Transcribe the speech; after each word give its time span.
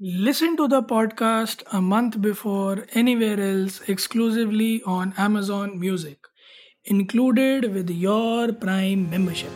Listen 0.00 0.56
to 0.56 0.68
the 0.68 0.82
podcast 0.82 1.62
a 1.72 1.80
month 1.80 2.20
before 2.20 2.84
anywhere 2.94 3.40
else 3.40 3.80
exclusively 3.88 4.82
on 4.82 5.14
Amazon 5.16 5.80
Music, 5.80 6.18
included 6.84 7.64
with 7.74 7.90
your 7.90 8.52
Prime 8.52 9.06
membership. 9.10 9.54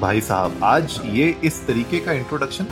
भाई 0.00 0.20
साहब 0.20 0.64
आज 0.64 1.00
ये 1.04 1.40
इस 1.44 1.66
तरीके 1.66 2.00
का 2.00 2.12
इंट्रोडक्शन 2.12 2.64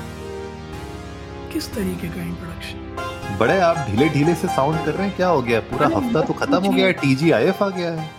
किस 1.53 1.75
तरीके 1.75 2.09
का 2.09 2.23
इंट्रोडक्शन 2.23 3.37
बड़े 3.39 3.59
आप 3.61 3.77
ढीले 3.91 4.09
ढीले 4.09 4.35
से 4.35 4.49
साउंड 4.49 4.85
कर 4.85 4.95
रहे 4.95 5.07
हैं? 5.07 5.17
क्या 5.17 5.29
हो 5.29 5.43
गया? 5.43 5.61
पूरा 5.61 5.87
हफ़्ता 5.87 6.23
तो 6.23 6.33
खत्म 6.33 6.55
हो 6.55 6.61
गया 6.61 6.71
पूछिए 6.71 6.93
टीजीआईएफ 6.93 7.63
आ 7.63 7.69
गया 7.69 7.93
है। 7.93 8.11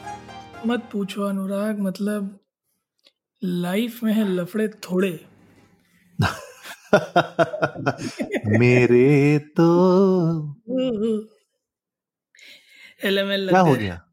मत 0.68 0.90
पूछो 0.92 1.24
अनुराग 1.24 1.80
मतलब 1.80 2.40
लाइफ 3.44 4.04
में 4.04 4.14
है 4.14 4.28
लफड़े 4.28 4.68
थोड़े। 4.68 5.26
मेरे 8.46 9.40
तो 9.40 9.68
एलएमएल 13.04 13.50
क्या 13.50 13.60
हो 13.60 13.76
गया? 13.76 14.04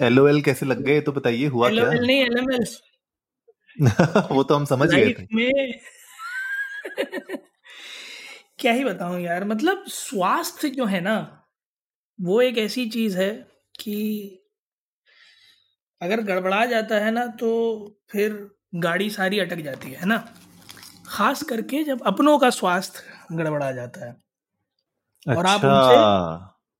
एलओएल 0.00 0.42
कैसे 0.42 0.66
लग 0.66 0.80
गए? 0.82 1.00
तो 1.00 1.12
बताइए 1.12 1.46
हुआ 1.46 1.68
LOL 1.68 1.78
क्या? 1.78 1.92
एलओएल 1.92 2.06
नहीं 2.06 2.20
एलएमएल। 2.20 2.66
वो 4.32 4.42
तो 4.42 4.54
हम 4.54 4.64
समझ 4.64 4.94
गए 4.94 5.12
थे। 5.12 5.26
में। 5.34 5.80
क्या 8.58 8.72
ही 8.72 8.84
बताऊँ 8.84 9.20
यार 9.20 9.44
मतलब 9.44 9.84
स्वास्थ्य 9.88 10.70
जो 10.70 10.84
है 10.84 11.00
ना 11.00 11.46
वो 12.20 12.42
एक 12.42 12.58
ऐसी 12.58 12.90
चीज़ 12.90 13.18
है 13.18 13.46
कि 13.80 14.30
अगर 16.02 16.20
गड़बड़ा 16.20 16.66
जाता 16.66 16.94
है 16.94 17.10
ना 17.10 17.26
तो 17.26 17.50
फिर 18.10 18.50
गाड़ी 18.74 19.10
सारी 19.10 19.38
अटक 19.38 19.56
जाती 19.56 19.90
है 19.90 20.06
ना? 20.06 20.34
खास 21.04 21.42
करके 21.42 21.82
जब 21.84 22.02
अपनों 22.06 22.38
का 22.38 22.50
स्वास्थ्य 22.50 23.36
गड़बड़ा 23.36 23.72
जाता 23.72 24.06
है। 24.06 24.12
अच्छा। 25.26 25.34
और 25.34 25.46
आप 25.46 25.64
उनसे 25.64 25.96
अच्छा 25.96 26.70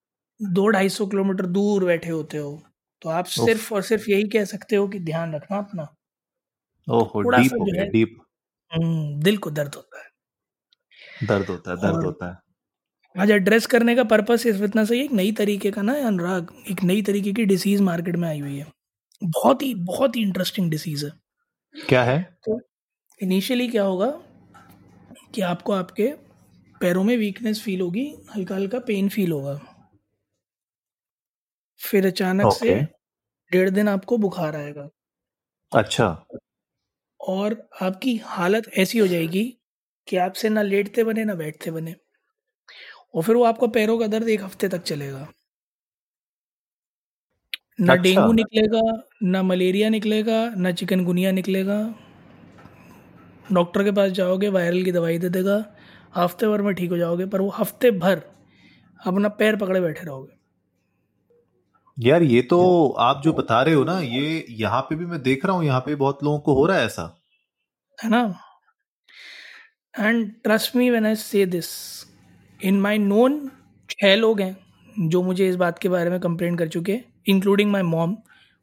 दो 0.40 0.66
ढाई 0.68 0.88
सौ 0.88 1.06
किलोमीटर 1.06 1.46
दूर 1.46 1.84
बैठे 1.84 2.10
होते 2.10 2.38
हो 2.38 2.62
तो 3.02 3.08
आप 3.10 3.24
सिर्फ़ 3.26 3.74
और 3.74 3.82
सिर्फ़ 3.82 4.10
यही 4.10 4.28
कह 4.28 4.44
सकते 4.44 4.76
हो 4.76 4.88
कि 4.88 4.98
ध्यान 5.00 5.34
रखना 5.34 5.58
अपना। 5.58 5.86
ओहो 6.88 7.20
डीप 7.22 7.52
हो 7.60 7.64
गया 7.64 7.84
डीप। 7.84 8.16
हम्म, 8.72 9.20
दिल 9.22 9.38
को 9.38 9.50
दर्द 9.50 9.74
होता 9.74 10.02
है। 10.02 11.26
दर्द 11.28 11.48
होता 11.48 11.70
है 11.70 11.76
दर्द 11.76 12.04
होता 12.04 12.30
है। 12.30 12.38
आज 13.16 13.30
एड्रेस 13.30 13.66
करने 13.66 13.96
का 13.96 14.04
पर्पस 14.04 14.42
सिर्फ़ 14.42 14.62
इतना 14.64 14.84
सही 14.84 15.00
एक 15.00 15.12
नई 15.12 15.32
तरीके 15.32 15.70
का 15.70 15.82
ना 15.82 15.94
अनुराग 16.06 16.52
एक 16.70 16.82
नई 16.84 17.02
तरीके 17.02 17.32
की 17.32 17.44
डिसीज 17.44 17.80
मार्केट 17.80 18.16
में 18.16 18.28
आई 18.28 18.40
हुई 18.40 18.58
है। 18.58 18.66
बहुत 19.22 19.62
ही 19.62 19.74
बहुत 19.84 20.16
ही 20.16 20.22
इंटरेस्टिंग 20.22 20.70
डिसीज 20.70 21.04
है। 21.04 21.12
क्या 21.74 22.04
है? 22.04 22.22
तो 22.44 22.60
इनिशियली 23.20 23.66
क्या 23.68 23.82
होगा 23.84 24.06
कि 25.34 25.40
आपको 25.42 25.72
आपके 25.72 26.08
पैरों 26.80 27.04
में 27.04 27.16
वीकनेस 27.16 27.62
फील 27.62 27.80
होगी 27.80 28.06
हल्का 28.36 28.54
हल्का 28.54 28.78
पेन 28.78 29.08
फील 29.08 29.32
होगा। 29.32 29.60
फिर 31.80 32.06
अचानक 32.06 32.44
okay. 32.44 32.58
से 32.58 32.74
डेढ़ 33.52 33.70
दिन 33.70 33.88
आपको 33.88 34.18
बुखार 34.18 34.56
आएगा। 34.56 34.88
अच्छा। 35.72 36.06
और 37.20 37.56
आपकी 37.82 38.16
हालत 38.24 38.70
ऐसी 38.78 38.98
हो 38.98 39.06
जाएगी 39.06 39.44
कि 40.08 40.16
आपसे 40.16 40.48
ना 40.48 40.62
लेटते 40.62 41.04
बने 41.04 41.24
ना 41.24 41.34
बैठते 41.34 41.70
बने 41.70 41.94
और 43.14 43.22
फिर 43.22 43.36
वो 43.36 43.44
आपका 43.44 43.66
पैरों 43.68 43.98
का 43.98 44.06
दर्द 44.06 44.28
एक 44.28 44.42
हफ़्ते 44.42 44.68
तक 44.68 44.82
चलेगा। 44.82 45.26
ना 47.80 47.94
अच्छा। 47.94 48.02
डेंगू 48.02 48.32
निकलेगा 48.32 48.80
ना 49.22 49.42
मलेरिया 49.42 49.88
निकलेगा 49.88 50.38
ना 50.56 50.72
चिकनगुनिया 50.72 51.30
निकलेगा 51.32 51.78
डॉक्टर 53.52 53.84
के 53.84 53.92
पास 53.92 54.10
जाओगे 54.10 54.48
वायरल 54.48 54.82
की 54.84 54.92
दवाई 54.92 55.18
दे 55.18 55.28
देगा 55.28 55.64
हफ़्ते 56.16 56.46
भर 56.46 56.62
में 56.62 56.74
ठीक 56.74 56.90
हो 56.90 56.96
जाओगे 56.96 57.26
पर 57.26 57.40
वो 57.40 57.48
हफ़्ते 57.48 57.90
भर 57.90 58.22
अपना 59.00 59.28
पैर 59.28 59.56
पकड़े 59.56 59.80
बैठे 59.80 60.06
रहोगे। 60.06 60.32
यार 61.98 62.22
ये 62.22 62.42
तो 62.42 62.88
आप 63.00 63.20
जो 63.24 63.32
बता 63.32 63.62
रहे 63.62 63.74
हो 63.74 63.84
ना 63.84 63.98
ये 64.00 64.44
यहाँ 64.50 64.80
पे 64.82 64.96
भी 64.96 65.06
मैं 65.06 65.22
देख 65.22 65.44
रहा 65.46 65.56
हूँ 65.56 65.64
यहाँ 65.64 65.80
पे 65.80 65.94
बहुत 65.94 66.24
लोगों 66.24 66.38
को 66.38 66.54
हो 66.54 66.66
रहा 66.66 66.78
है 66.78 66.86
ऐसा। 66.86 67.02
है 67.98 68.10
ना? 68.10 68.22
And 69.94 70.32
trust 70.44 70.76
me 70.76 70.90
when 70.90 71.06
I 71.06 71.14
say 71.14 71.46
this 71.46 71.66
in 72.60 72.80
my 72.80 72.98
known 72.98 73.50
छः 73.90 74.14
लोग 74.16 74.40
हैं 74.40 74.56
जो 75.08 75.22
मुझे 75.22 75.48
इस 75.48 75.56
बात 75.56 75.78
के 75.78 75.88
बारे 75.88 76.10
में 76.10 76.18
कंप्लेंट 76.20 76.58
कर 76.58 76.68
चुके 76.68 76.92
हैं 76.92 77.04
including 77.28 77.70
my 77.72 77.82
mom 77.82 78.16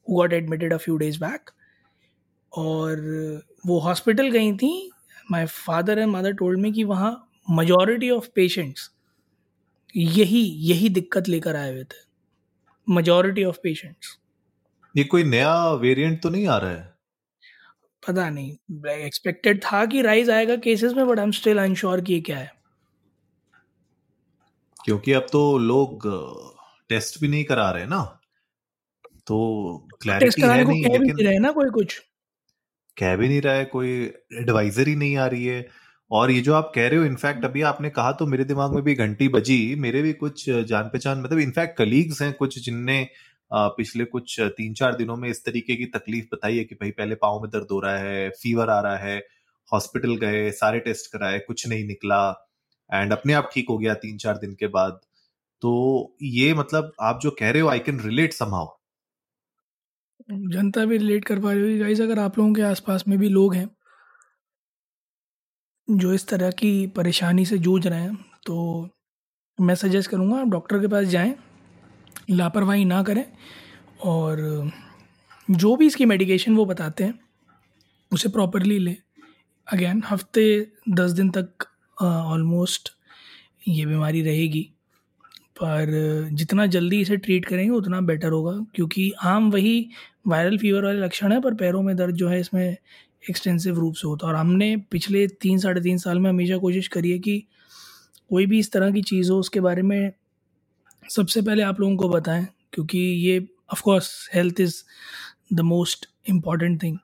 who 0.08 0.16
got 0.16 0.34
admitted 0.34 0.74
a 0.74 0.78
few 0.78 0.98
days 0.98 1.20
back 1.20 1.50
और 2.54 2.98
वो 3.66 3.80
हॉस्पिटल 3.80 4.30
गई 4.30 4.54
थी 4.54 4.92
my 5.32 5.46
father 5.46 6.00
and 6.00 6.12
mother 6.12 6.34
told 6.34 6.60
me 6.60 6.72
कि 6.72 6.84
वहाँ 6.84 7.28
majority 7.52 8.12
ऑफ़ 8.12 8.28
पेशेंट्स 8.36 8.92
यही 9.96 10.42
यही 10.42 10.90
दिक्कत 10.90 11.28
लेकर 11.28 11.56
आए 11.56 11.72
हुए 11.72 11.84
थे। 11.84 12.12
majority 12.94 13.46
ऑफ़ 13.46 13.58
पेशेंट्स 13.64 14.18
ये 14.98 15.04
कोई 15.04 15.24
नया 15.24 15.72
वेरिएंट 15.72 16.22
तो 16.22 16.30
नहीं 16.30 16.48
आ 16.48 16.58
रहा 16.58 16.72
है? 16.72 16.94
पता 18.08 18.30
नहीं। 18.30 18.52
एक्सपेक्टेड 18.88 19.64
था 19.64 19.86
कि 19.86 20.02
राइज 20.02 20.30
आएगा 20.30 20.56
केसेस 20.56 20.94
में 20.94 21.08
but 21.08 21.20
I 21.20 21.26
am 21.26 21.32
still 21.32 21.58
unsure 21.58 22.02
कि 22.02 22.14
ये 22.14 22.22
क्या 22.22 22.38
है। 22.38 22.52
क्योंकि 24.86 25.12
अब 25.12 25.28
तो 25.32 25.58
लोग 25.58 26.02
टेस्ट 26.90 27.22
भी 27.22 27.28
नहीं 27.28 27.44
करा 27.44 27.72
रहे 27.72 27.86
ना। 27.86 28.20
तो 29.28 29.38
क्लैरिटी 30.02 30.42
है 30.42 30.64
नहीं 30.64 30.84
लेकिन 30.84 31.28
रहे 31.28 31.40
ना 31.40 31.52
कोई 31.52 31.70
कुछ। 31.70 32.02
कह 32.98 33.16
भी 33.16 33.28
नहीं 33.28 33.42
रहा 33.42 33.54
है, 33.54 33.66
कोई 33.66 33.90
एडवाइजरी 34.40 34.96
नहीं 34.96 35.16
आ 35.18 35.26
रही 35.28 35.46
है। 35.46 35.66
और 36.12 36.32
ये 36.32 36.42
जो 36.42 36.54
आप 36.54 36.72
कह 36.76 36.88
रहे 36.88 37.00
हो 37.00 37.06
इनफैक्ट 37.06 37.46
अभी 37.46 37.62
आपने 37.64 37.90
कहा 37.90 38.12
तो 38.12 38.26
मेरे 38.28 38.44
दिमाग 38.46 38.74
में 38.76 38.84
भी 38.84 38.96
घंटी 38.96 39.28
बजी। 39.30 39.76
मेरे 39.80 40.02
भी 40.02 40.14
कुछ 40.16 40.50
जान 40.50 40.84
पहचान 40.86 41.22
मतलब 41.22 41.40
इनफैक्ट 41.40 41.78
कलीग्स 41.78 42.22
हैं 42.22 42.34
कुछ 42.34 42.58
जिनने 42.60 43.08
पिछले 43.52 44.06
कुछ 44.06 44.40
तीन 44.58 44.74
चार 44.74 44.96
दिनों 44.96 45.16
में 45.18 45.30
इस 45.30 45.44
तरीके 45.46 45.76
की 45.76 45.86
तकलीफ़ 45.96 46.26
बताई 46.34 46.58
है 46.58 46.64
कि 46.64 46.76
भाई 46.76 46.92
पहले 46.92 47.16
पाँव 47.16 47.42
में 47.42 47.50
दर्द 47.52 47.68
हो 47.72 47.80
रहा 47.80 47.98
है 47.98 48.30
फीवर 48.42 48.70
आ 48.70 48.80
रहा 48.82 48.98
है 48.98 49.18
हॉस्पिटल 49.72 50.16
गए, 50.18 50.52
सारे 50.52 50.80
टेस्ट 50.80 51.12
कराए, 51.12 51.40
कुछ 51.40 51.68
नहीं 51.68 51.86
निकला 51.88 52.22
एंड 52.90 53.12
अपने 53.12 53.34
आप 53.34 53.50
ठीक 53.54 53.70
हो 53.70 53.78
गया 53.78 53.94
तीन 53.96 54.18
चार 54.18 54.38
दिन 54.38 54.54
के 54.56 54.68
बाद। 54.70 55.00
तो 55.62 56.16
ये 56.24 56.54
मतलब 56.54 56.92
आप 57.02 57.20
जो 57.24 57.32
कह 57.32 57.52
रहे 57.52 57.62
हो 57.62 57.70
आई 57.70 57.80
कैन 57.80 58.00
रिलेट 58.00 58.34
समहाउ 58.34 58.68
जनता 60.30 60.86
भी 60.86 60.98
रिलेट 60.98 61.26
कर 61.26 61.40
पा 61.40 61.52
रही 61.52 61.62
होगी। 61.62 61.78
गाइस 61.80 62.02
अगर 62.02 62.20
आप 62.20 62.38
लोगों 62.38 62.54
के 62.54 62.62
आसपास 62.64 63.04
में 63.08 63.18
भी 63.20 63.30
लोग 63.30 63.54
हैं, 63.56 63.70
जो 65.88 66.14
इस 66.14 66.28
तरह 66.28 66.52
की 66.54 66.88
परेशानी 66.96 67.46
से 67.46 67.58
जूझ 67.60 67.86
रहे 67.88 68.00
हैं 68.00 68.16
तो 68.46 68.90
मैं 69.60 69.76
सजेस्ट 69.76 70.10
करूँगा 70.10 70.40
आप 70.42 70.48
डॉक्टर 70.48 70.80
के 70.80 70.88
पास 70.88 71.06
जाएँ, 71.08 71.34
लापरवाही 72.30 72.86
ना 72.86 73.02
करें, 73.04 73.26
और 74.02 74.72
जो 75.48 75.76
भी 75.76 75.88
इसकी 75.88 76.06
मेडिकेशन 76.06 76.56
वो 76.56 76.66
बताते 76.66 77.04
हैं, 77.04 77.20
उसे 78.12 78.30
प्रॉपरली 78.30 78.78
लें। 78.80 78.96
अगेन 79.68 80.02
हफ़्ते 80.06 80.46
दस 80.92 81.12
दिन 81.12 81.30
तक 81.32 81.68
ऑलमोस्ट 81.98 82.90
ये 83.68 83.86
बीमारी 83.86 84.22
रहेगी, 84.22 84.62
पर 85.58 86.30
जितना 86.34 86.66
जल्दी 86.68 87.02
इसे 87.02 87.18
ट्रीट 87.18 87.46
करेंगे, 87.46 87.70
उतना 87.72 88.02
बेटर 88.02 88.32
होगा, 88.32 88.54
क्योंकि 88.76 89.12
आम 89.24 89.52
वही 89.52 89.90
वायरल 90.26 90.58
फीवर 90.58 90.84
वाले 90.86 91.00
लक्षण 91.00 91.32
है, 91.32 91.40
पर 91.42 91.54
पैरों 91.54 91.82
में 91.82 91.96
दर्द 91.96 92.16
जो 92.16 92.30
है 92.30 92.40
इसमें 92.40 92.78
एक्सटेंसिव 93.30 93.80
रूप 93.80 93.96
से 93.96 94.08
होता 94.08 94.28
है। 94.28 94.34
और 94.34 94.40
हमने 94.40 94.76
पिछले 94.92 95.28
तीन, 95.28 95.58
साढ़े 95.60 95.82
तीन 95.82 95.98
साल 95.98 96.20
में 96.20 96.30
हमेशा 96.30 96.58
कोशिश 96.58 96.88
करी 96.88 97.12
है 97.12 97.20
कि 97.20 97.44
कोई 98.30 98.46
भी 98.46 98.60
इस 98.60 98.72
तरह 98.72 98.92
की 98.92 99.02
चीज़ 99.02 99.32
हो, 99.32 99.38
उसके 99.40 99.60
बारे 99.60 99.82
में 99.82 100.12
सबसे 101.06 101.42
पहले 101.42 101.64
आप 101.64 101.80
लोगों 101.80 101.96
को 101.98 102.10
बताएँ, 102.10 102.48
क्योंकि 102.74 103.00
ये 103.00 103.40
of 103.74 103.82
course 103.82 104.30
health 104.34 104.60
is 104.60 104.76
the 105.54 105.62
most 105.62 106.08
important 106.30 106.82
thing 106.84 106.98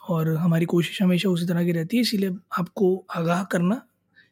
और 0.00 0.34
हमारी 0.36 0.64
कोशिश 0.66 1.02
हमेशा 1.02 1.28
उसी 1.28 1.46
तरह 1.46 1.64
की 1.64 1.72
रहती 1.72 1.96
है, 1.96 2.00
इसीलिए 2.00 2.36
आपको 2.58 2.96
आगाह 3.16 3.42
करना, 3.44 3.80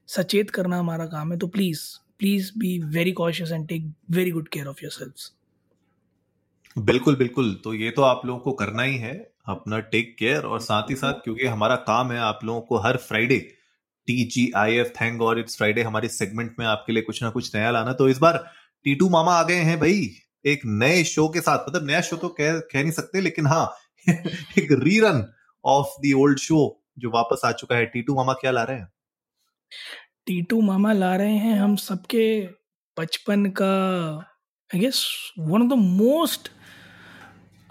सचेत 0.08 0.50
करना 0.50 0.78
हमारा 0.78 1.06
काम 1.06 1.32
है। 1.32 1.38
तो 1.38 1.46
please 1.46 1.80
please 2.18 2.50
be 2.58 2.78
very 2.88 3.12
cautious 3.12 3.52
and 3.52 3.66
take 3.68 3.92
very 4.10 4.30
good 4.30 4.48
care 4.48 4.66
of 4.66 4.78
your 4.82 4.92
selves 4.92 5.32
बिल्कुल 6.76 7.16
बिल्कुल। 7.16 7.54
तो 7.64 7.74
ये 7.74 7.90
तो 7.90 8.02
आप 8.02 8.26
लोगों 8.26 8.40
को 8.40 8.52
करना 8.52 8.82
ही 8.82 8.96
है 8.96 9.12
अपना 9.48 9.78
टेक 9.78 10.16
केयर 10.18 10.42
और 10.42 10.60
साथ 10.60 10.90
ही 10.90 10.94
साथ 10.96 11.12
क्योंकि 11.14 11.46
हमारा 11.46 11.76
काम 11.76 12.12
है 12.12 12.18
आप 12.18 12.40
लोगों 12.44 12.60
को 12.60 12.78
हर 12.78 12.96
Friday 12.96 13.38
T 14.08 14.24
G 14.24 14.50
I 14.56 14.74
F 14.74 14.88
thank 14.88 15.18
God 15.18 15.38
it's 15.38 15.56
Friday 15.56 15.82
हमारे 15.82 16.08
सेगमेंट 16.08 16.54
में 16.58 16.66
आपके 16.66 16.92
लिए 16.92 17.02
कुछ 17.02 17.22
ना 17.22 17.30
कुछ 17.30 17.54
नया 17.56 17.70
लाना। 17.70 17.92
तो 17.92 18.08
इस 18.08 18.18
बार 18.18 18.44
टीटू 18.86 19.08
मामा 19.08 19.34
आ 19.34 19.42
गए 19.42 19.60
हैं 19.60 19.78
भाई 19.80 20.10
एक 20.44 20.60
नए 20.66 21.02
शो 21.04 21.28
के 21.28 21.40
साथ। 21.40 21.68
मतलब 21.68 21.86
नया 21.86 22.00
शो 22.00 22.16
तो 22.16 22.28
कह 22.28 22.58
कह 22.58 22.82
नहीं 22.82 22.92
सकते 22.92 23.20
लेकिन 23.20 23.46
हाँ 23.46 23.66
एक 24.58 24.68
rerun 24.82 25.24
of 25.64 26.00
the 26.00 26.12
old 26.16 26.38
show 26.38 26.82
जो 26.98 27.10
वापस 27.10 27.40
आ 27.44 27.52
चुका 27.52 27.76
है। 27.76 27.86
टीटू 27.86 28.14
मामा 28.14 28.32
क्या 28.32 28.50
ला 28.50 28.62
रहे 28.62 28.76
हैं? 28.76 28.88
टीटू 30.26 30.60
मामा 30.60 30.92
ला 30.92 31.14
रहे 31.16 31.36
हैं 31.36 31.58
हम 31.58 31.76
सबके 31.76 32.26
बचपन 32.96 33.46
का 33.50 33.72
I 34.70 34.80
guess 34.80 35.32
one 35.38 35.62
of 35.62 35.68
the 35.68 35.72
most 35.72 36.48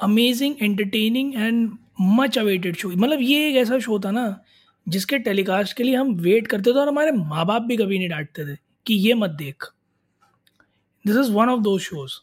amazing 0.06 0.56
entertaining 0.62 1.34
and 1.36 1.70
much 2.02 2.38
awaited 2.38 2.76
show 2.78 2.90
मतलब 2.90 3.22
ये 3.22 3.48
एक 3.50 3.56
ऐसा 3.58 3.80
शो 3.80 4.00
था 4.00 4.12
ना 4.12 4.26
जिसके 4.88 5.18
टेलीकास्ट 5.20 5.78
के 5.78 5.84
लिए 5.84 5.96
हम 5.96 6.14
वेट 6.22 6.48
करते 6.48 6.72
थे 6.74 6.80
और 6.80 6.88
हमारे 6.88 7.12
माँ 7.12 7.46
बाप 7.46 7.62
भी 7.62 7.78
कभी 7.78 8.00
नहीं 8.00 8.10
डांटते 8.10 8.46
थे 8.46 8.58
कि 8.86 8.94
ये 9.08 9.14
मत 9.16 9.30
देख। 9.40 9.64
This 11.06 11.16
is 11.18 11.32
one 11.32 11.50
of 11.50 11.62
those 11.62 11.78
shows 11.80 12.14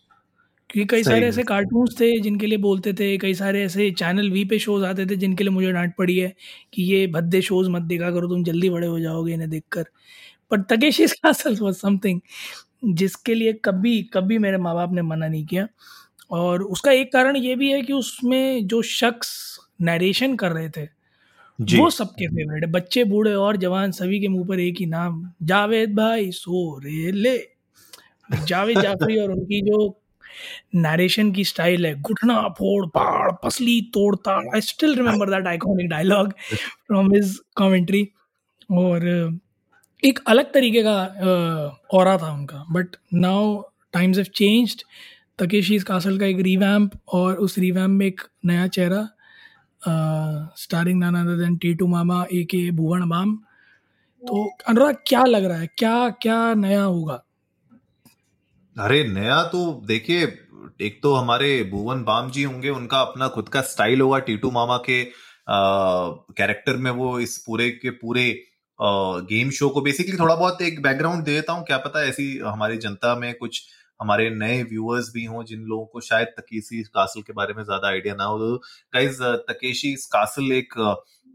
क्योंकि 0.71 0.87
कई 0.89 1.03
सारे 1.05 1.27
ऐसे 1.29 1.43
कार्टून्स 1.45 2.01
थे 2.01 2.11
जिनके 2.21 2.47
लिए 2.47 2.59
बोलते 2.59 2.93
थे 2.95 3.17
कई 3.19 3.35
सारे 3.35 3.63
ऐसे 3.65 3.91
चैनल 3.99 4.31
वी 4.31 4.45
पे 4.47 4.59
शोज़ 4.59 4.85
आते 4.85 5.07
थे 5.07 5.17
जिनके 5.17 5.45
लिए 5.45 5.53
मुझे 5.53 5.73
डांट 5.73 5.95
पड़ी 5.99 6.19
है 6.19 6.33
कि 6.75 6.83
ये 6.85 7.07
भद्दे 7.09 7.43
शोज़ 7.43 7.69
मत 7.71 7.83
देखा 7.85 8.11
करो 8.11 8.29
तुम 8.29 8.45
जल्दी 8.45 8.71
बड़े 8.71 8.87
हो 8.87 8.99
जाओगे 9.01 9.33
इन्हें 9.35 9.51
देखकर। 9.51 9.85
पर 10.51 10.63
तकेशी 10.71 11.07
कासल 11.09 11.57
वॉज़ 11.61 11.77
समथिंग 11.77 12.21
जिसके 12.97 13.35
लिए 13.35 13.53
कभी 13.65 14.03
कभी 14.15 14.39
मेरे 14.39 14.59
माँ 14.59 14.75
बाप 14.75 14.93
ने 14.93 15.03
मना 15.03 15.29
नहीं 15.29 15.47
किया। 15.47 15.67
और 16.33 16.63
उसका 16.63 16.93
एक 16.93 17.13
कारण 17.13 17.37
ये 17.37 17.55
भी 17.57 17.73
है 17.73 17.83
कि 17.83 17.93
उसमें 17.93 18.67
जो 18.67 18.83
शख्स 18.83 19.59
नरेशन 19.83 20.37
कर 20.37 20.53
रहे 20.53 20.69
थे 20.69 20.85
वो 21.61 21.91
सबके 21.91 22.27
फेवरेट 22.29 22.65
है 22.65 22.71
बच्चे 22.73 23.05
बूढ़े 23.05 23.35
और 23.35 23.57
जवान 23.57 23.91
सभी 23.91 24.21
के 24.21 24.29
मुँह 24.29 24.47
पर 24.49 24.61
एक 24.61 24.75
ही 24.81 24.87
नाम 24.87 25.33
जावेद 25.43 25.95
भाई 25.95 26.31
सो 26.31 26.79
रे 26.79 27.13
ले। 27.13 27.39
जावेद 28.45 28.81
जाफरी 28.81 29.19
और 29.19 29.33
उनकी 29.33 29.61
जो 29.61 30.01
नरेशन 30.75 31.33
की 31.33 31.45
स्टाइल 31.45 31.87
है 31.87 32.01
घुटना 32.03 32.49
फोड़ 32.49 32.87
पाड़ 32.87 33.33
पसली 33.33 33.81
तोड़ता 33.81 34.37
I 34.55 34.61
still 34.61 34.95
remember 34.95 35.31
that 35.31 35.47
iconic 35.47 35.89
dialogue 35.89 36.33
from 36.87 37.15
his 37.15 37.41
commentary 37.57 38.09
और 38.71 39.07
एक 40.05 40.19
अलग 40.27 40.53
तरीके 40.53 40.83
का 40.83 40.97
और 41.93 42.19
था 42.23 42.33
उनका 42.33 42.65
but 42.73 42.87
now 43.15 43.63
times 43.93 44.17
have 44.17 44.27
changed 44.35 44.83
Takeshi 45.39 45.79
Castle 45.79 46.19
का 46.19 46.27
एक 46.27 46.41
रिवैम्प 46.41 46.93
और 47.09 47.37
उस 47.37 47.59
रिवैम्प 47.59 47.99
में 47.99 48.07
एक 48.07 48.21
नया 48.45 48.67
चेहरा 48.67 49.09
स्टारिंग 50.59 50.99
नाना 51.01 51.25
देन 51.25 51.57
टीटू 51.57 51.87
मामा 51.87 52.25
ए 52.33 52.43
के 52.45 52.71
भुवन 52.71 53.03
माम 53.03 53.35
तो 54.23 54.45
अनुराग 54.69 54.97
क्या 55.07 55.25
लग 55.25 55.45
रहा 55.45 55.59
है? 55.59 55.67
क्या 55.79 56.09
क्या 56.23 56.55
नया 56.55 56.83
होगा? 56.83 57.15
अरे 58.77 59.03
नया 59.09 59.43
तो 59.43 59.83
देखिए 59.87 60.23
एक 60.81 61.01
तो 61.03 61.15
हमारे 61.15 61.63
भुवन 61.65 62.03
बाम 62.05 62.31
जी 62.31 62.43
होंगे 62.43 62.69
उनका 62.69 63.01
अपना 63.01 63.29
खुद 63.29 63.49
का 63.49 63.61
स्टाइल 63.63 64.01
होगा 64.01 64.19
टीटू 64.19 64.51
मामा 64.51 64.77
के 64.77 65.05
कैरेक्टर 65.51 66.77
में 66.77 66.91
वो 66.91 67.19
इस 67.21 67.37
पूरे 67.47 67.71
के 67.71 67.91
पूरे 67.91 68.31
आ, 68.81 69.19
गेम 69.31 69.51
शो 69.51 69.69
को 69.69 69.81
बेसिकली 69.81 70.17
थोड़ा 70.17 70.35
बहुत 70.35 70.63
एक 70.63 70.83
बैकग्राउंड 70.83 71.25
दे 71.25 71.35
देता 71.35 71.53
हूँ। 71.53 71.65
क्या 71.65 71.79
पता 71.79 72.05
ऐसी 72.05 72.39
हमारी 72.39 72.77
जनता 72.77 73.15
में 73.15 73.35
कुछ 73.35 73.63
हमारे 74.03 74.31
नए 74.31 74.63
व्यूअर्स 74.63 75.11
भी 75.15 75.25
हों 75.25 75.45
जिन 75.45 75.61
लोगों 75.61 75.87
को 75.87 76.01
शायद 76.01 76.29
तकेशी 76.29 76.83
कासल 76.83 77.23
के 77.23 77.33
बारे 77.33 77.55
में 77.55 77.65
ज़्यादा 77.65 77.89
आइडिया 77.89 78.15
ना 78.15 78.25
हो 78.25 78.39
तो 78.39 78.57
गाइज़ 78.95 79.23
तकेशी 79.23 79.95
कासल 79.95 80.53
एक 80.53 80.75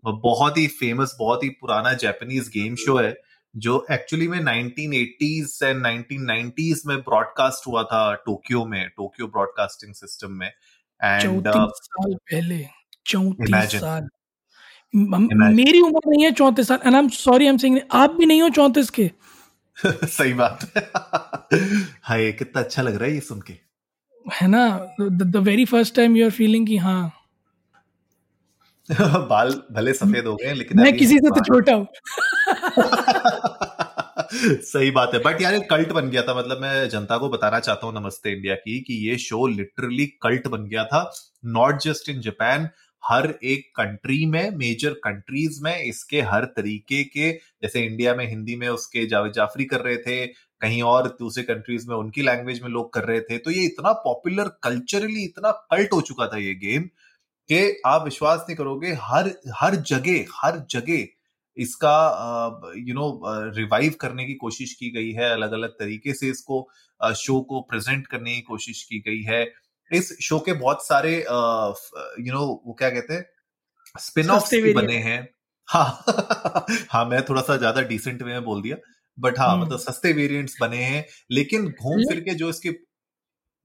बहुत 0.06 0.58
ही 0.58 0.68
फ़ेमस 0.68 1.16
बहुत 1.20 1.44
ही 1.44 1.50
पुराना 1.50 1.94
जापानीज 1.94 2.48
गेम 2.48 2.76
शो 2.76 2.98
है 2.98 3.16
जो 3.56 3.86
एक्चुअली 3.92 4.28
में 4.28 4.40
1980s 4.40 5.64
एंड 5.64 5.88
1990s 5.88 6.78
में 6.86 6.98
ब्रॉडकास्ट 6.98 7.68
हुआ 7.68 7.84
था 7.84 8.14
टोक्यो 8.14 8.66
में 8.66 8.90
टोक्यो 8.90 9.28
ब्रॉडकास्टिंग 9.28 9.94
सिस्टम 9.94 10.32
में. 10.32 10.52
एंड 11.04 11.48
uh, 11.48 11.54
साल 11.70 12.14
पहले 12.14 12.66
चौतीस 13.06 13.76
साल। 13.76 14.08
मेरी 15.54 15.82
उम्र 15.82 16.00
नहीं 16.08 16.24
है 16.24 16.32
चौंतीस 16.32 16.68
साल 16.68 16.80
and 16.86 16.96
I 16.96 17.02
am 17.02 17.10
sorry 17.10 17.46
I 17.46 17.50
am 17.50 17.58
saying 17.58 17.80
आप 17.92 18.12
भी 18.12 18.26
नहीं 18.26 18.42
हो 18.42 18.50
चौंतीस 18.50 18.90
के। 18.90 19.12
सही 19.86 20.34
बात 20.34 20.78
है। 20.78 20.92
हाय 22.04 22.32
कितना 22.32 22.62
अच्छा 22.62 22.82
लग 22.82 22.96
रहा 22.96 23.06
है 23.06 23.14
ये 23.14 23.20
सुन 23.20 23.42
के। 23.42 23.54
है 24.26 24.48
ना? 24.48 24.94
The 25.02 25.36
very 25.36 25.66
first 25.66 25.96
time 25.96 26.18
you 26.18 26.26
are 26.26 26.32
feeling 26.32 26.68
कि 26.68 26.78
हाँ। 26.78 27.14
बाल 29.30 29.64
भले 29.72 29.94
सफ़ेद 29.94 30.26
हो 30.26 30.36
गए 30.36 30.54
लेकिन 30.54 30.80
मैं 30.80 30.98
किसी 30.98 31.18
से 31.18 31.30
तो 31.30 31.44
छोटा 31.44 31.74
हूँ। 31.74 31.88
सही 34.64 34.92
बात 34.92 35.12
है। 35.14 35.20
बट 35.20 35.42
यार 35.42 35.54
ये 35.54 35.60
कल्ट 35.60 35.92
बन 35.92 36.10
गया 36.10 36.22
था। 36.22 36.36
मतलब 36.36 36.62
मैं 36.62 36.90
जनता 36.90 37.18
को 37.18 37.30
बताना 37.30 37.60
चाहता 37.60 37.88
हूँ 37.88 38.02
नमस्ते 38.02 38.32
इंडिया 38.32 38.56
की 38.56 38.80
कि 38.80 39.10
ये 39.10 39.18
शो 39.18 39.48
लिटरली 39.48 40.06
कल्ट 40.06 40.48
बन 40.48 40.66
गया 40.66 40.84
था। 40.84 41.14
नॉट 41.46 41.82
जस्ट 41.82 42.10
इन 42.10 42.22
जापान 42.22 42.70
हर 43.08 43.28
एक 43.46 43.70
कंट्री 43.76 44.26
में 44.26 44.50
मेजर 44.58 44.94
कंट्रीज़ 45.04 45.60
में 45.64 45.78
इसके 45.80 46.22
हर 46.24 46.46
तरीके 46.58 47.04
के, 47.06 47.32
जैसे 47.32 47.84
इंडिया 47.86 48.16
में 48.16 48.26
हिंदी 48.30 48.56
में 48.56 48.68
उसके 48.70 49.06
जावेद 49.08 49.34
जाफरी 49.34 49.66
कर 49.66 49.82
रहे 49.82 49.98
थे, 49.98 50.26
कहीं 50.62 50.82
और 50.84 51.08
दूसरे 51.20 51.44
कंट्रीज़ 51.46 51.90
में 51.90 51.96
उनकी 51.96 52.22
लैंग्वेज 52.22 52.62
में 52.62 52.70
लोग 52.70 52.94
कर 52.94 53.04
रहे 53.06 53.20
थे 53.22 53.38
तो 53.38 53.52
ये 53.52 53.66
इतना 53.66 53.92
पॉपुलर 54.06 54.48
कल्चरली 54.64 55.24
इतना 55.24 55.52
कल्ट 55.72 55.94
हो 55.94 56.02
चुका 56.04 56.28
था 56.28 56.38
ये 56.38 56.54
गेम 56.58 56.84
कि 57.50 57.82
आप 57.86 58.04
विश्वास 58.04 58.40
नहीं 58.40 58.56
करोगे, 58.58 58.92
हर 58.94 59.32
हर 59.56 59.76
जगह 59.88 60.26
हर 60.36 60.66
जगह 60.72 61.06
इसका 61.58 62.74
यू 62.78 62.94
नो 62.94 63.22
रिवाइव 63.56 63.94
करने 64.02 64.26
की 64.26 64.34
कोशिश 64.36 64.74
की 64.74 64.90
गई 64.92 65.12
है 65.14 65.30
अलग 65.32 65.52
अलग 65.54 65.70
तरीके 65.80 66.14
से 66.14 66.30
इसको 66.30 66.68
शो 67.16 67.40
को 67.42 67.62
प्रेजेंट 67.70 68.06
करने 68.08 68.36
की 68.36 68.42
कोशिश 68.44 68.84
की 68.84 69.00
गई 69.08 69.22
है। 69.24 69.44
इस 69.92 70.18
शो 70.22 70.40
के 70.40 70.54
बहुत 70.56 70.86
सारे 70.88 71.16
यू 71.18 72.34
नो 72.34 72.46
वो 72.68 72.74
क्या 72.74 72.90
कहते 72.90 73.14
हैं 73.14 73.26
स्पिन 73.96 74.30
ऑफ़ 74.32 74.50
बने 74.70 74.98
हैं। 75.00 75.20
हाँ 75.68 75.86
हाँ 76.92 77.06
मैं 77.06 77.24
थोड़ा 77.26 77.42
सा 77.42 77.58
ज़्यादा 77.58 77.82
डिसेंट 77.84 78.22
वे 78.24 78.32
में 78.32 78.44
बोल 78.46 78.62
दिया 78.62 78.78
बट 79.18 79.40
हाँ 79.40 79.58
मतलब 79.58 79.80
सस्ते 79.80 80.14
वेरिएंट्स 80.14 80.58
बने 80.62 80.84
हैं 80.84 81.06
लेकिन 81.32 81.68
घूम 81.74 82.04
फिर 82.04 82.20
के 82.22 82.36
जो 82.36 82.50
इसके 82.50 82.76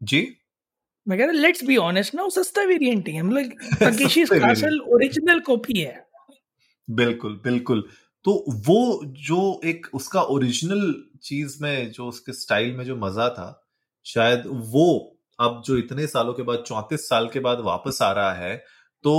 जी? 0.01 0.23
मैं 1.07 1.19
कह 1.19 1.25
रहा 1.25 1.33
लेट्स 1.33 1.65
बी 1.65 1.77
ऑनेस्ट 1.77 2.15
ना 2.15 2.29
सस्ता 2.29 2.63
वेरिएंट 2.63 3.09
ही 3.09 3.15
है 3.15 3.23
मतलब 3.23 3.53
तकेशी 3.85 4.25
कासल 4.37 4.79
ओरिजिनल 4.95 5.41
कॉपी 5.41 5.81
है। 5.81 5.95
बिल्कुल 6.89 7.41
बिल्कुल। 7.45 7.89
तो 8.25 8.33
वो 8.67 8.79
जो 9.21 9.39
एक 9.65 9.87
उसका 9.95 10.23
ओरिजिनल 10.31 10.93
चीज़ 11.23 11.57
में 11.63 11.91
जो 11.93 12.07
उसके 12.09 12.33
स्टाइल 12.33 12.75
में 12.77 12.85
जो 12.85 12.97
मज़ा 12.97 13.29
था 13.29 13.49
शायद 14.07 14.43
वो 14.73 14.87
अब 15.43 15.63
जो 15.67 15.77
इतने 15.79 16.07
सालों 16.09 16.33
के 16.35 16.43
बाद, 16.43 16.63
चौंतीस 16.67 17.09
साल 17.09 17.29
के 17.29 17.41
बाद 17.41 17.61
वापस 17.65 17.99
आ 18.03 18.11
रहा 18.13 18.33
है 18.35 18.57
तो 19.05 19.13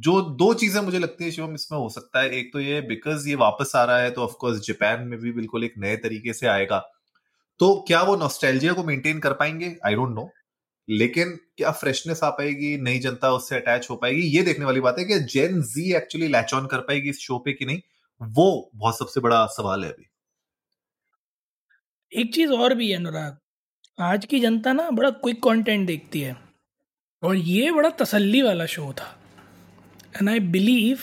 जो 0.00 0.20
दो 0.36 0.52
चीज़ें 0.54 0.80
मुझे 0.82 0.98
लगती 0.98 1.24
है 1.24 1.30
शिवम 1.30 1.54
इसमें 1.54 1.78
हो 1.78 1.88
सकता 1.90 2.20
है। 2.20 2.30
एक 2.30 2.50
तो 2.52 2.60
ये 2.60 2.80
बिकॉज़ 2.82 3.28
ये 3.28 3.34
वापस 3.36 3.72
आ 3.76 3.84
रहा 3.84 3.98
है 3.98 4.10
तो 4.10 4.22
ऑफकोर्स 4.22 4.60
जापान 4.62 5.06
में 5.08 5.18
भी 5.20 5.32
बिल्कुल 5.32 5.64
एक 5.64 5.74
नए 5.78 5.96
तरीके 5.98 6.32
से 6.34 6.46
आएगा। 6.48 6.78
तो 7.60 7.74
क्या 7.88 8.02
वो 8.02 8.16
नॉस्टैल्जिया 8.16 8.72
को 8.72 8.84
मेंटेन 8.84 9.20
कर 9.20 9.32
पाएँगे? 9.34 9.76
आई 9.86 9.94
डोंट 9.94 10.14
नो 10.14 10.28
लेकिन 10.88 11.36
क्या 11.56 11.70
फ्रेशनेस 11.72 12.22
आ 12.24 12.30
पाएगी? 12.32 12.76
नई 12.78 12.98
जनता 13.00 13.32
उससे 13.32 13.56
अटैच 13.56 13.88
हो 13.90 13.96
पाएगी? 13.96 14.22
ये 14.28 14.42
देखने 14.44 14.64
वाली 14.64 14.80
बात 14.80 14.98
है 14.98 15.04
कि 15.04 15.18
Gen 15.32 15.62
Z 15.64 15.92
actually 15.96 16.28
latch 16.28 16.54
on 16.54 16.66
कर 16.66 16.80
पाएगी 16.82 17.10
इस 17.10 17.20
शो 17.20 17.38
पे 17.38 17.52
कि 17.54 17.66
नहीं? 17.66 17.80
वो 18.20 18.70
बहुत 18.76 18.98
सबसे 18.98 19.20
बड़ा 19.20 19.44
सवाल 19.52 19.84
है 19.84 19.90
अभी। 19.90 20.08
एक 22.12 22.32
चीज़ 22.34 22.52
और 22.52 22.74
भी 22.74 22.90
है, 22.90 22.96
अनुराग। 22.96 23.38
आज 24.00 24.24
की 24.24 24.40
जनता 24.40 24.72
ना 24.72 24.90
बड़ा 24.90 25.10
क्विक 25.10 25.42
कंटेंट 25.42 25.86
देखती 25.86 26.20
है। 26.20 26.36
और 27.22 27.36
ये 27.36 27.70
बड़ा 27.70 27.90
तसल्ली 27.90 28.42
वाला 28.42 28.66
शो 28.66 28.92
था। 28.92 29.18
एंड 30.16 30.28
आई 30.28 30.40
बिलीव 30.40 30.98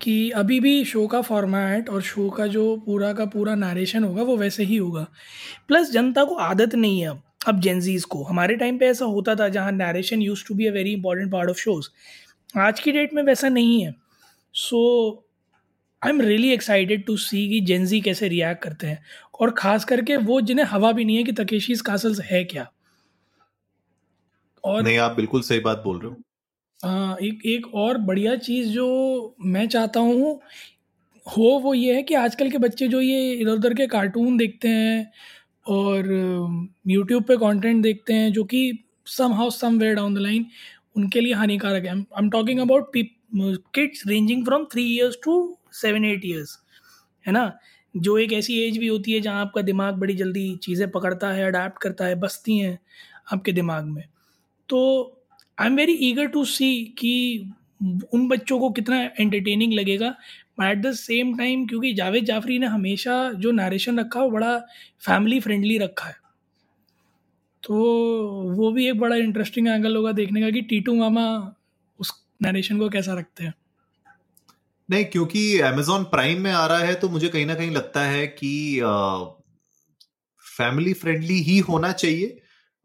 कि 0.00 0.30
अभी 0.30 0.60
भी 0.60 0.84
शो 0.84 1.06
का 1.06 1.20
फॉर्मेट 1.20 1.88
और 1.88 2.02
शो 2.02 2.30
का 2.30 2.46
जो 2.46 2.76
पूरा 2.76 3.12
का 3.12 3.24
पूरा 3.24 3.54
नरेशन 3.54 4.04
होगा, 4.04 4.22
वो 4.22 4.36
वैसे 4.36 4.64
ही 4.64 4.76
होगा। 4.76 5.06
प्लस 5.68 5.90
जनता 5.90 6.24
को 6.24 6.34
आदत 6.34 6.74
नहीं 6.74 7.00
है 7.00 7.08
अब। 7.08 7.22
अब 7.48 7.60
जेंजीज 7.60 8.04
को। 8.04 8.22
हमारे 8.22 8.56
टाइम 8.56 8.78
पे 8.78 8.86
ऐसा 8.86 9.04
होता 9.04 9.34
था 9.34 9.48
जहाँ 9.48 9.72
narration 9.72 10.22
used 10.22 10.44
to 10.48 10.54
be 10.54 10.66
a 10.66 10.72
very 10.72 10.92
important 10.92 11.32
part 11.32 11.50
of 11.50 11.58
shows 11.58 11.88
आज 12.58 12.80
की 12.80 12.92
डेट 12.92 13.14
में 13.14 13.22
वैसा 13.22 13.48
नहीं 13.48 13.82
है। 13.82 13.94
So 14.54 15.12
I 16.02 16.10
am 16.10 16.20
really 16.20 16.50
excited 16.52 17.04
to 17.06 17.16
see 17.16 17.48
कि 17.48 17.60
जेंजी 17.60 18.00
कैसे 18.00 18.28
रिएक्ट 18.28 18.62
करते 18.62 18.86
हैं। 18.86 19.02
और 19.40 19.50
ख़ास 19.50 19.84
करके 19.84 20.16
वो 20.18 20.40
जिन्हें 20.40 20.66
हवा 20.66 20.92
भी 20.92 21.04
नहीं 21.04 21.16
है 21.16 21.22
कि 21.24 21.32
तकेशी 21.32 21.74
कासल्स 21.86 22.20
है 22.20 22.44
क्या? 22.44 22.70
और 24.64 24.82
नहीं 24.82 24.98
आप 24.98 25.16
बिल्कुल 25.16 25.42
सही 25.42 25.60
बात 25.60 25.82
बोल 25.84 25.98
रहे 25.98 26.10
हो। 26.10 26.16
आ, 26.80 27.16
एक 27.22 27.46
एक 27.46 27.74
और 27.74 27.98
बढ़िया 27.98 28.36
चीज़ 28.36 28.68
जो 28.68 29.36
मैं 29.40 29.66
चाहता 29.68 30.00
हूँ 30.00 30.40
हो 31.26 31.48
वो 31.62 31.74
ये 31.74 31.94
है 31.94 32.02
कि 32.02 32.14
आजकल 32.14 32.50
के 32.50 32.58
बच्चे 32.58 32.88
जो 32.88 33.00
ये 33.00 33.32
इधर 33.32 33.50
उधर 33.50 33.74
के 33.74 33.86
कार्टून 33.86 34.36
देखते 34.36 34.68
हैं 34.68 35.12
और 35.68 36.06
यूट्यूब 36.88 37.22
पे 37.22 37.36
कंटेंट 37.36 37.82
देखते 37.82 38.14
हैं 38.14 38.32
जो 38.32 38.44
कि 38.44 38.62
somehow 39.32 39.50
somewhere 39.78 39.94
down 39.94 40.14
the 40.14 40.18
line 40.18 40.46
उनके 40.96 41.20
लिए 41.20 41.34
हानिकारक 41.34 41.84
है। 41.84 41.90
I 41.90 42.22
am 42.22 42.30
talking 42.30 42.60
about 42.60 42.92
kids 43.74 44.02
ranging 44.06 44.44
from 44.44 44.64
three 44.72 44.84
years 44.94 45.18
to 45.24 45.36
seven 45.72 46.04
eight 46.04 46.24
years 46.24 46.58
है 47.24 47.32
ना? 47.32 47.52
जो 47.94 48.16
एक 48.18 48.32
ऐसी 48.32 48.58
एज 48.60 48.78
भी 48.78 48.86
होती 48.88 49.12
है 49.12 49.20
जहाँ 49.20 49.40
आपका 49.40 49.62
दिमाग 49.62 49.94
बड़ी 49.94 50.14
जल्दी 50.14 50.54
चीज़ें 50.62 50.90
पकड़ता 50.90 51.30
है 51.32 51.46
अडाप्ट 51.46 51.78
करता 51.82 52.04
है, 52.04 52.14
बसती 52.14 52.58
हैं 52.58 52.78
आपके 53.32 53.52
दिमाग 53.52 53.84
में। 53.84 54.04
तो 54.68 54.80
I 55.58 55.66
am 55.66 55.76
very 55.76 55.92
eager 56.02 56.26
to 56.26 56.44
see 56.44 56.84
कि 56.98 57.52
उन 58.14 58.28
बच्चों 58.28 58.58
को 58.60 58.70
कितना 58.70 59.00
एंटरटेनिंग 59.20 59.72
लगेगा। 59.72 60.14
एट 60.62 60.82
द 60.82 60.92
सेम 60.92 61.36
टाइम 61.38 61.66
क्योंकि 61.66 61.92
जावेद 61.94 62.24
जाफरी 62.24 62.58
ने 62.58 62.66
हमेशा 62.66 63.32
जो 63.32 63.52
नरेशन 63.52 64.00
रखा 64.00 64.22
वो 64.22 64.30
बड़ा 64.30 64.56
फैमिली 65.00 65.40
फ्रेंडली 65.40 65.78
रखा 65.78 66.08
है। 66.08 66.16
तो 67.62 67.74
वो 68.56 68.70
भी 68.72 68.88
एक 68.88 68.98
बड़ा 69.00 69.16
इंटरेस्टिंग 69.16 69.68
एंगल 69.68 69.96
होगा 69.96 70.12
देखने 70.12 70.40
का 70.40 70.50
कि 70.50 70.62
टीटू 70.62 70.94
मामा 70.94 71.24
उस 72.00 72.12
नरेशन 72.42 72.78
को 72.78 72.88
कैसा 72.88 73.14
रखते 73.14 73.44
हैं। 73.44 73.54
नहीं 74.90 75.04
क्योंकि 75.04 75.60
अमेजोन 75.60 76.04
प्राइम 76.04 76.40
में 76.40 76.52
आ 76.52 76.66
रहा 76.66 76.78
है 76.78 76.94
तो 76.94 77.08
मुझे 77.08 77.28
कहीं 77.28 77.46
ना 77.46 77.54
कहीं 77.54 77.70
लगता 77.70 78.02
है 78.02 78.26
कि 78.26 78.80
फैमिली 80.58 80.92
फ्रेंडली 80.92 81.34
ही 81.34 81.58
होना 81.58 81.92
चाहिए। 81.92 82.40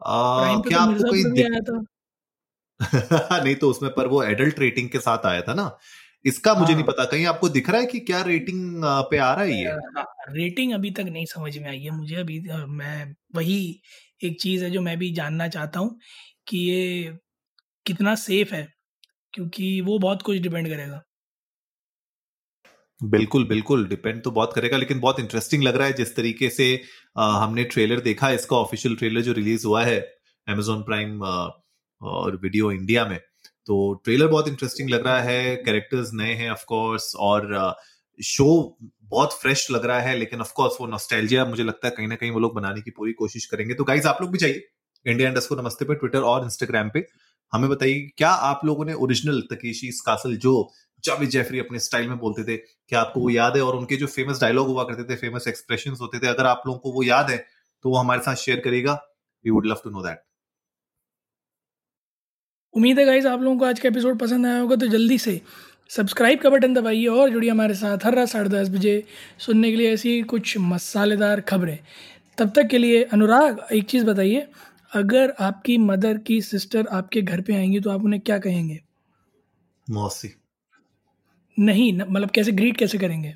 आ, 0.05 0.55
क्या 0.59 0.85
तो 0.85 0.91
आपको 0.91 1.03
कोई 3.39 3.43
नहीं 3.43 3.55
तो 3.55 3.69
उसमें 3.69 3.93
पर 3.93 4.07
वो 4.07 4.24
एडल्ट 4.24 4.59
रेटिंग 4.59 4.89
के 4.89 5.00
साथ 5.00 5.25
आया 5.25 5.41
था 5.41 5.53
ना। 5.53 5.77
इसका 6.25 6.53
मुझे 6.53 6.74
नहीं 6.74 6.83
हाँ। 6.83 6.93
पता 6.93 7.05
कहीं 7.05 7.25
आपको 7.25 7.50
दिख 7.50 7.69
रहा 7.69 7.81
है 7.81 7.88
कि 7.88 8.00
क्या 8.00 8.21
रेटिंग 8.21 8.81
पे 8.85 9.17
आ 9.17 9.33
रहा 9.33 9.43
है 9.43 9.51
ये? 9.51 9.71
रेटिंग 10.29 10.71
हाँ, 10.71 10.79
अभी 10.79 10.91
तक 10.91 11.01
नहीं 11.01 11.25
समझ 11.25 11.57
में 11.57 11.69
आई 11.69 11.79
है 11.79 11.91
मुझे 11.91 12.15
अभी 12.15 12.39
मैं 12.67 13.15
वही 13.35 13.81
एक 14.24 14.41
चीज़ 14.41 14.63
है 14.63 14.71
जो 14.71 14.81
मैं 14.81 14.97
भी 14.97 15.12
जानना 15.13 15.47
चाहता 15.47 15.79
हूँ 15.79 16.00
कि 16.47 16.57
ये 16.57 17.17
कितना 17.85 18.15
सेफ़ 18.15 18.53
है 18.53 18.74
क्योंकि 19.33 19.81
वो 19.81 20.00
बहुत 20.00 20.21
कुछ 20.21 20.38
डिपेंड 20.38 20.67
करेगा। 20.67 21.03
बिल्कुल 23.05 23.43
बिल्कुल 23.47 23.85
डिपेंड 23.88 24.21
तो 24.24 24.31
बहुत 24.31 24.53
करेगा 24.53 24.77
लेकिन 24.77 25.00
बहुत 25.00 25.19
इंटरेस्टिंग 25.19 25.63
लग 25.63 25.75
रहा 25.75 25.88
है 25.88 25.93
जिस 25.93 26.15
तरीके 26.15 26.50
से 26.50 26.67
आ, 27.15 27.25
हमने 27.38 27.63
ट्रेलर 27.65 28.00
देखा 28.01 28.29
इसका 28.31 28.55
ऑफिशियल 28.57 28.95
ट्रेलर 28.95 29.21
जो 29.21 29.33
रिलीज़ 29.33 29.65
हुआ 29.67 29.83
है 29.83 30.00
अमेजोन 30.47 30.81
प्राइम 30.83 31.21
और 31.21 32.35
वीडियो 32.43 32.71
इंडिया 32.71 33.05
में। 33.05 33.17
तो 33.67 33.93
ट्रेलर 34.05 34.27
बहुत 34.27 34.47
इंटरेस्टिंग 34.47 34.89
लग 34.89 35.05
रहा 35.05 35.21
है 35.21 35.55
कैरेक्टर्स 35.65 36.12
नए 36.13 36.33
हैं 36.33 36.50
ऑफ़ 36.51 36.63
कोर्स 36.67 37.13
और 37.21 37.47
शो 38.19 38.47
बहुत 39.05 39.33
फ्रेश 39.41 39.67
लग 39.71 39.85
रहा 39.85 40.00
है 40.01 40.15
लेकिन 40.17 40.41
ऑफ़ 40.41 40.51
कोर्स 40.55 40.77
वो 40.81 40.88
नॉस्टैल्जिया 40.88 41.45
मुझे 41.45 41.63
लगता 41.63 41.88
है 41.88 41.93
कहीं 41.97 42.07
ना 42.07 42.15
कहीं 42.15 42.31
वो 42.31 42.39
लोग 42.39 42.55
बनाने 42.55 42.81
की 42.81 42.91
पूरी 42.91 43.13
कोशिश 43.13 43.45
करेंगे। 43.45 43.74
तो 43.74 43.83
गाइज़ 43.83 44.07
आप 44.07 44.21
लोग 44.21 44.31
भी 44.31 44.38
चाहिए 44.38 44.62
इंडिया 45.05 45.29
इंडस्को 45.29 45.55
नमस्ते 45.55 45.85
पे 45.85 45.95
ट्विटर 45.95 46.21
और 46.24 46.43
इंस्टाग्राम 46.43 46.89
पे। 46.93 47.05
हमें 47.53 47.69
बताइए, 47.69 47.99
क्या 48.17 48.29
आप 48.29 48.61
लोगों 48.65 48.85
ने 48.85 48.93
ओरिजिनल 48.95 49.41
तकेशी 49.51 49.89
कासल 50.05 50.35
जो 50.37 50.53
जावेद 51.03 51.29
जेफरी 51.29 51.59
अपने 51.59 51.79
स्टाइल 51.79 52.07
में 52.09 52.17
बोलते 52.19 52.43
थे, 52.43 52.57
क्या 52.57 53.01
आपको 53.01 53.19
वो 53.21 53.29
याद 53.29 53.55
है? 53.55 53.61
और 53.63 53.75
उनके 53.75 53.97
जो 53.97 54.07
फ़ेमस 54.09 54.41
डायलॉग 54.41 54.67
हुआ 54.67 54.83
करते 54.83 55.03
थे 55.05 55.15
फ़ेमस 55.17 55.47
एक्सप्रेशन 55.47 55.91
होते 56.01 56.19
थे, 56.19 56.27
अगर 56.27 56.45
आप 56.47 56.63
लोगों 56.67 56.79
को 56.79 56.91
वो 56.91 57.03
याद 57.03 57.29
है 57.29 57.37
तो 57.85 57.89
वो 57.89 57.97
हमारे 57.97 58.21
साथ 58.21 58.35
शेयर 58.37 58.59
करेगा। 58.59 58.93
We 59.45 59.51
would 59.51 59.65
love 59.65 59.81
to 59.83 59.89
know 59.89 60.01
that 60.01 60.23
उम्मीद 62.73 62.99
है 62.99 63.05
गाइज़ 63.05 63.27
आप 63.27 63.41
लोगों 63.41 63.57
को 63.57 63.65
आज 63.65 63.79
का 63.79 63.89
एपिसोड 63.89 64.17
पसंद 64.19 64.45
आया 64.45 64.59
होगा 64.59 64.75
तो 64.75 64.87
जल्दी 64.87 65.17
से 65.17 65.39
सब्सक्राइब 65.89 66.39
का 66.39 66.49
बटन 66.49 66.73
दबाइए 66.73 67.05
और 67.07 67.29
जुड़िए 67.29 67.49
हमारे 67.49 67.73
साथ 67.73 68.05
हर 68.05 68.15
रात 68.15 68.27
साढ़े 68.27 68.49
दस 68.49 68.69
बजे 68.69 69.03
सुनने 69.39 69.69
के 69.71 69.77
लिए 69.77 69.93
ऐसी 69.93 70.21
कुछ 70.23 70.57
मसालेदार 70.59 71.41
खबरें। 71.41 71.77
तब 72.37 72.51
तक 72.55 72.67
के 72.67 72.77
लिए 72.77 73.03
अनुराग, 73.03 73.59
एक 73.71 73.85
चीज़ 73.85 74.05
बताइए 74.05 74.47
अगर 74.95 75.33
आपकी 75.39 75.77
मदर 75.77 76.17
की 76.17 76.41
सिस्टर 76.41 76.87
आपके 76.87 77.21
घर 77.21 77.41
पे 77.41 77.55
आएँगी 77.55 77.79
तो 77.79 77.89
आप 77.89 78.03
उन्हें 78.05 78.21
क्या 78.21 78.37
कहेंगे? 78.39 78.79
मौसी। 79.89 80.33
नहीं 81.59 81.93
मतलब 81.93 82.29
कैसे 82.29 82.51
ग्रीट 82.51 82.77
कैसे 82.77 82.97
करेंगे? 82.97 83.33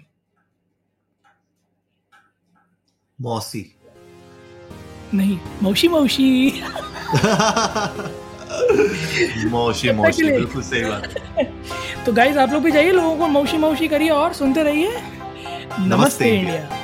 मौसी। 3.22 3.66
नहीं 5.14 5.38
मौसी 5.64 5.88
मौसी। 5.88 6.62
मौसी 9.50 9.92
मौसी 9.92 10.32
बिल्कुल 10.32 10.62
सही 10.62 10.84
बात। 10.86 12.06
तो 12.06 12.14
गाइज़ 12.14 12.38
आप 12.40 12.52
लोग 12.52 12.64
भी 12.64 12.72
जाइए 12.72 12.92
लोगों 12.92 13.18
को 13.18 13.28
मौसी 13.28 13.58
मौसी 13.58 13.88
करिए 13.88 14.10
और 14.10 14.34
सुनते 14.34 14.64
रहिए। 14.64 14.90
नमस्ते, 14.90 15.86
नमस्ते 15.86 16.38
इंडिया। 16.38 16.79